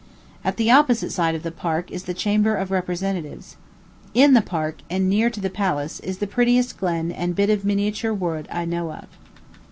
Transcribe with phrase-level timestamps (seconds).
[0.43, 3.55] At the opposite side of the Park is the Chamber of Representatives.
[4.15, 7.63] In the Park, and near to the Palace, is the prettiest glen and bit of
[7.63, 9.05] miniature wood I know of.